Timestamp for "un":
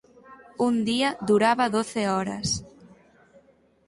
0.67-0.73